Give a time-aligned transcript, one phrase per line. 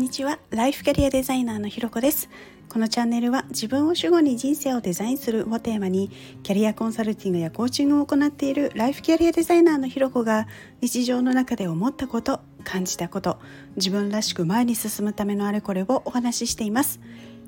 [0.00, 0.38] にちは。
[0.48, 2.30] ライフキャリアデザイナーのひろこです。
[2.70, 6.10] このチャンネルは自分を主語に人生をデザインするをテーマに
[6.42, 10.48] キャリアコンサルティングやコーチングを行っているライフキャリアデザイナーのひろこが
[10.80, 13.40] 日常の中で思ったこと感じたこと
[13.76, 16.98] 自分らしく前に進むためのあれこれをお話ししています。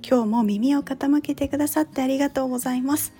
[0.06, 3.14] 今日も耳を傾けてくださってありがとうございます。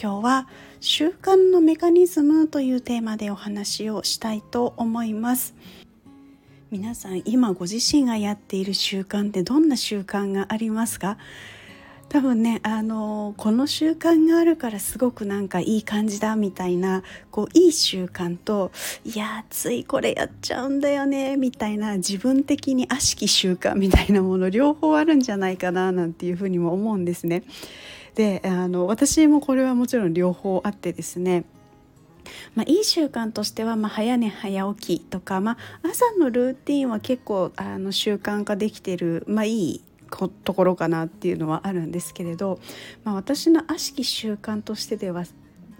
[0.00, 0.48] 今日は
[0.80, 5.54] 習慣のメカニズムというテーマでお話をしたいと思います。
[6.70, 11.16] 皆さん今ご自身がやっている習慣ってどんな習慣がありますか？
[12.10, 18.70] 多分ねあのこの習慣があるからすごくなんかいい感じだみたいなこういい習慣と
[19.02, 27.44] いやついこれやっちゃうんだよねみたいな自分的に悪しき習慣みたいなもの両方あるんじゃないかななんていうふうにも思うんですね。
[28.14, 31.44] であの私もこれはもちろん両方あってですね
[32.54, 39.84] まあ、いい習慣としては、まあ、早寝早起きとか、まあ、朝のルーティンは結構あの習慣化できてる、まあ、いい
[40.44, 42.58] ところかなっていうのはあるんですけれど、
[43.04, 45.24] まあ、私の悪しき習慣としてでは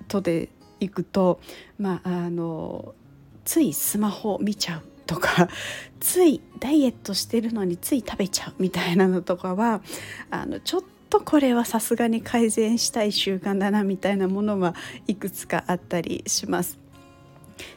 [0.06, 1.40] とでいくと、
[1.78, 2.94] まあ、あの
[3.44, 5.48] ついスマホ見ちゃうとか
[6.00, 9.80] ついダイエットしてるのについ食べちゃうみたいなのとかは
[10.30, 14.74] あのちょっととこれはさすがに改善したい習慣だなみたいなものは
[15.06, 16.78] いくつかあったりします。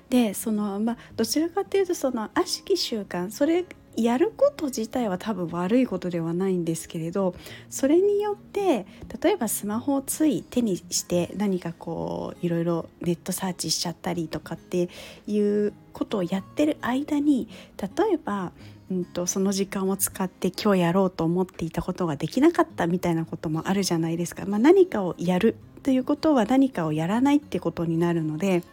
[0.09, 3.65] でそのまあどちらかというとその悪しき習慣それ
[3.95, 7.35] やること自体は多分悪いことではないんですけれど
[7.69, 8.85] それによって
[9.21, 14.89] 例えばスマホをつい手にして何かこういろいろネットサーチしちゃったりとかって
[15.27, 18.53] いうことをやってる間に例えば
[18.91, 24.45] うんと、その時間を使って今日やろうと思っていたことができなかったみたいなこともあるじゃないですか。
[24.45, 28.63] まあ、何かをやるということは何かをやらないってことになるので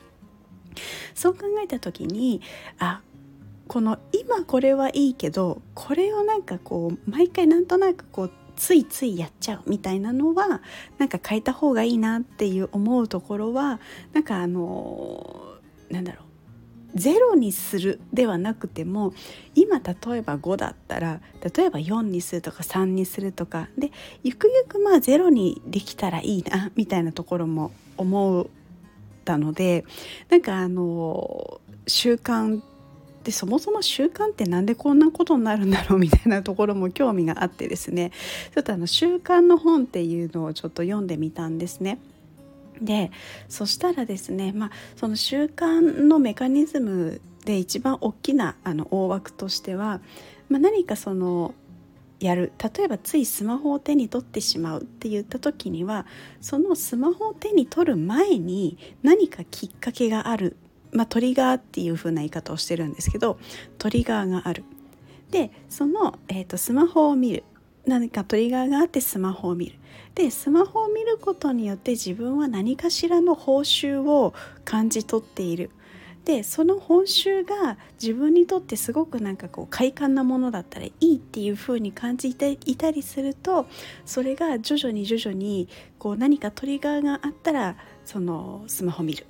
[1.15, 2.43] そう考えた時に
[2.79, 3.01] あ
[3.67, 10.61] この今これはいいけどこれをなんかこう毎回なんとなくこうついついやっちゃうみたいなのは
[10.99, 13.81] なんか変えた方がいいなっていう思うところは
[14.13, 15.55] なんかあの
[15.91, 16.28] なんだろう
[16.95, 19.13] ゼロにするではなくても
[19.55, 21.21] 今例えば5だったら
[21.55, 23.91] 例えば4にするとか3にするとかで
[24.23, 28.47] ゆくゆくまあゼロにできたらいいなみたいなところも思っ
[29.25, 29.85] たので
[30.31, 32.61] なんかあの習慣
[33.25, 38.11] でそもそも習慣って何でこんなことになるんだろうみたいなところも興味があってですね
[38.55, 41.99] ちょっとあの習慣の本っていうのをちょっと読んでみたんですね。
[42.81, 43.11] で
[43.49, 50.01] そしたらですね、まあ、その習慣のメカニズムで一番大きなあの大枠としては、
[50.49, 51.55] まあ、何かその
[52.21, 56.07] やる例えばついスマホを手に取ってしまうって言った時には
[56.41, 60.57] そのスマホを手に取る前に何かきっかけがある、
[60.93, 63.39] まあ、トリガーっていう風な言い方をしてるんですけど
[63.79, 64.65] トリガーがある。
[65.31, 67.45] でその、えーとスマホを見る
[67.89, 69.79] 何かトリガーがあってスマホを見る。
[70.15, 74.35] でスマホを見ることによって自分は何かしらの報酬を
[74.65, 75.71] 感じ取っている。
[76.25, 83.67] でその報酬が自分にとってすごくなんかこう快感なものだったらいいっていう風に感じていたりすると
[84.05, 85.69] それが徐々に徐々に
[85.99, 89.25] こう何かトリガーがあったらそのスマホ見る。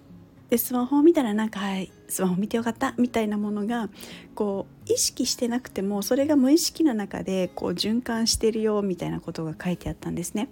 [0.51, 3.89] でスマホを見たらなんかはいスマホ見てよかったみたいなものが
[4.35, 10.49] こう意識してなくてもそれが無意識の中でこう循環してるよみたいなことが書いてあったんですね。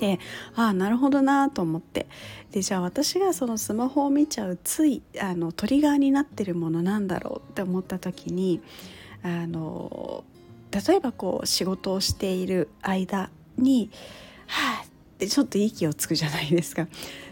[0.00, 0.18] で
[0.56, 2.06] ああなるほどなと思って
[2.52, 8.62] でじゃあ私がそのスマホを見ちゃうついあのトリガーになってるものなんだろうって思った時に
[9.22, 10.24] あの
[10.70, 13.90] 例えばこう仕事をしている間に
[14.48, 16.88] 「はあ」ってちょっと息をつくじゃないですか。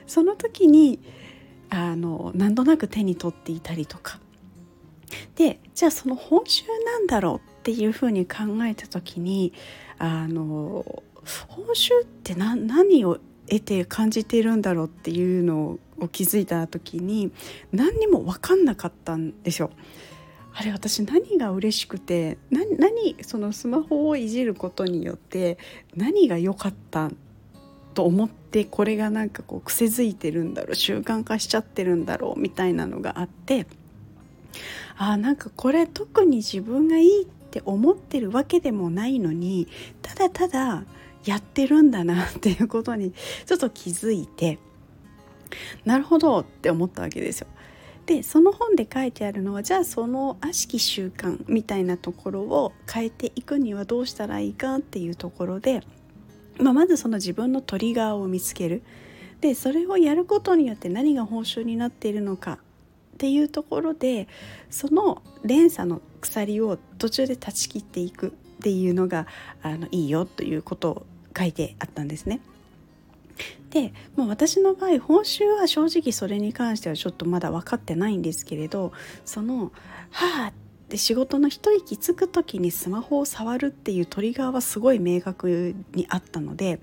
[0.06, 1.00] その時に
[1.70, 4.20] あの何となく手に取っていたりとか
[5.36, 9.52] でじゃあその報酬なんだろうっていうふうに考えた時に
[9.98, 11.02] あの
[11.48, 13.18] 報酬って何を
[13.48, 17.32] 得て感じているんだろうっていうのを気づいた時に
[17.72, 19.70] 何にも分かんなかったんですよ。
[20.54, 25.56] あれ私何が嬉しくて何そのスマホをいじることによって
[25.94, 27.10] 何が良かった
[27.94, 33.66] と思ってこれがなんかこう癖づいてるんだろう習慣化しちゃってるんだろうみたいなのがあって
[34.96, 39.68] あなんかこれ特に自分がいいって思ってるわけでもないのに
[40.02, 40.84] ただただ
[41.24, 43.12] やってるんだなっていうことに
[43.46, 44.58] ちょっと気づいて
[45.84, 47.46] なるほどって思ったわけですよ。
[48.06, 55.82] でその本で書いてあるのはじゃあその悪しき習慣みたいなところを変えていくにはどうしたらいいかっていうところで
[56.58, 58.82] まあ、まずその自分のトリガーを見つける
[59.40, 62.58] でそれをやることによって何が報酬になっているのかっ
[63.18, 64.28] ていうところで
[64.70, 69.26] その連鎖の鎖を途中で断ち切っていくっていうのが
[69.62, 71.06] あのいいよということを
[71.36, 72.40] 書いてあったんですね。
[73.70, 78.92] でもう私の場合報酬は正直それに関してはちょっとまだ分かってないんですけれど
[79.24, 79.72] その
[80.10, 80.52] 「はあ」っ
[80.88, 86.80] て仕事の一息つく時にスマホを触るっていうトリガーはすごい明確にあったので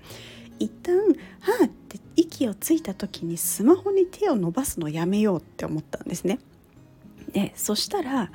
[0.58, 0.96] 一旦
[1.40, 6.38] 「はあ」って息をついた時にスマホに手を伸ばすのやめようって思ったんですね。
[7.32, 8.30] でそしたら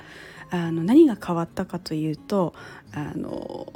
[0.50, 2.54] あの何が変わったかというと
[2.92, 3.66] あの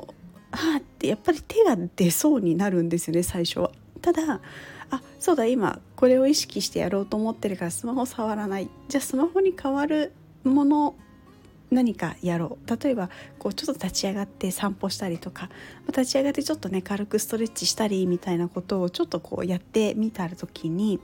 [0.52, 3.72] はあってやっぱり手が出そうになるんですよね最初は。
[4.02, 4.40] ただ
[4.90, 10.12] あそうだ今これを意識してやろうと思ってるからスマホ触らないじゃあスマホに代わる
[10.44, 10.94] もの
[11.70, 12.84] 何かやろう。
[12.84, 15.50] 例えばこうちょっと立ち上がって散歩したりとか
[15.88, 21.00] 立ち上がってちょっとね軽くストレッチしたりみたいなことをちょっとこうやってみた時に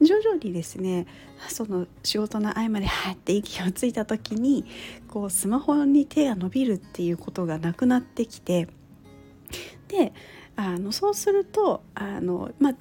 [0.00, 1.06] 徐々にですね
[1.48, 4.64] その仕事の合間でハッて息をついた時に
[5.08, 8.68] こうスマホに手が伸びるっていうことがなくなってきて
[9.88, 10.12] で
[10.56, 12.74] あのそうするとあの、まあ、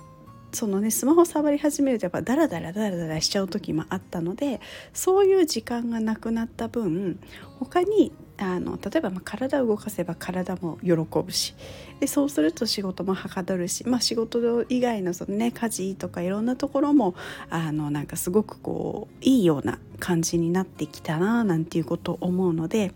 [0.54, 4.62] そのねスマホ触り始めるとやっぱダラダラダラダラしちゃう時もあったので
[4.94, 7.20] そういう時間がなくなった分
[7.60, 11.56] 他にあの例えばま体を動かせば体も喜ぶし
[12.00, 17.16] でそうすると仕事もはかどるし、まあ、仕事以外のその、ね、家事とかいろんなところも
[17.50, 22.92] あのなんかすごくこういいような感じになってきたななんていうことを思うので。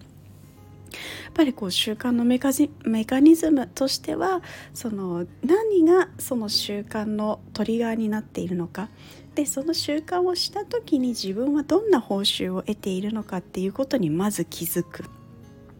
[1.23, 2.49] やっぱりこう習慣のメカ
[2.83, 4.41] メカニズムとしては
[4.73, 8.89] その何がその習慣のトリガーになっているのか
[9.35, 15.05] でその習慣をした時に自分はどんな報酬を得ているのかっていうことにまず気づく。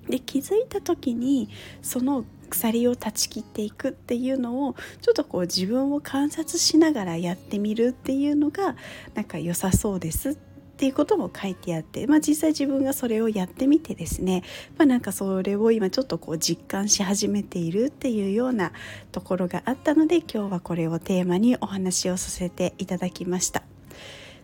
[0.07, 1.49] で気づいた時に
[1.81, 8.75] その鎖を断ち切っていくっていうのをちょっとこう自分を観察しながらやってみるっていうのが
[9.15, 10.35] なんか良さそうですっ
[10.77, 14.43] っていうことも書いてあって、まあ、実際自分がそれをやってみてですね、
[14.77, 18.71] まあ、なんかそれを今ちょっとこう実感し始めているっていうような
[19.11, 23.63] ところがあったので今日はこれをテーマにお話をさせていただきました。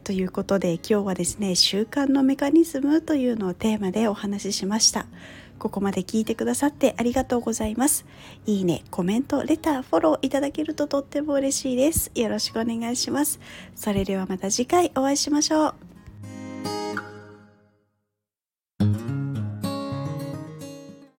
[0.03, 5.05] ということで今日はですね習慣のメカニズムというのをテーマでお話ししました。
[5.59, 8.05] ここまで聞いてくださってありがとうございます。
[8.47, 12.11] いいね、コメント、レター、フォローいただけるととっても嬉しいです。
[12.15, 13.39] よろしくお願いします。
[13.75, 15.92] それではまた次回お会いしましょう。